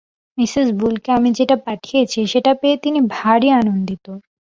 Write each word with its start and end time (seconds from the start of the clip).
Mrs 0.37 0.67
বুলকে 0.79 1.09
আমি 1.17 1.29
যেটি 1.37 1.55
পাঠিয়েছি, 1.65 2.19
সেটি 2.31 2.51
পেয়ে 2.61 2.77
তিনি 2.83 2.99
ভারি 3.15 3.47
আনন্দিত। 3.59 4.05